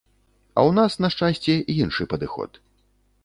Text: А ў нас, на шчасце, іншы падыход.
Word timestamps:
А 0.57 0.61
ў 0.69 0.71
нас, 0.79 0.91
на 1.03 1.09
шчасце, 1.15 1.53
іншы 1.83 2.03
падыход. 2.13 2.51